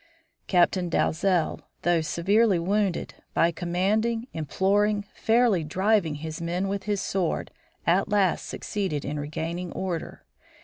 Captain 0.47 0.89
Dalzel, 0.89 1.59
though 1.83 2.01
severely 2.01 2.57
wounded, 2.57 3.13
by 3.35 3.51
commanding, 3.51 4.25
imploring, 4.33 5.05
fairly 5.13 5.63
driving 5.63 6.15
his 6.15 6.41
men 6.41 6.67
with 6.67 6.85
his 6.85 6.99
sword, 7.03 7.51
at 7.85 8.09
last 8.09 8.47
succeeded 8.47 9.05
in 9.05 9.19
regaining 9.19 9.71
order. 9.73 10.25